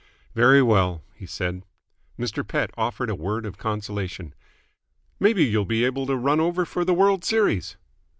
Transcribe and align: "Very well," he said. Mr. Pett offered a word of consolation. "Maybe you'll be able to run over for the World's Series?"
"Very 0.33 0.63
well," 0.63 1.03
he 1.13 1.27
said. 1.27 1.61
Mr. 2.17 2.41
Pett 2.47 2.71
offered 2.75 3.11
a 3.11 3.13
word 3.13 3.45
of 3.45 3.59
consolation. 3.59 4.33
"Maybe 5.19 5.45
you'll 5.45 5.63
be 5.63 5.85
able 5.85 6.07
to 6.07 6.15
run 6.15 6.39
over 6.39 6.65
for 6.65 6.83
the 6.83 6.95
World's 6.95 7.27
Series?" 7.27 7.77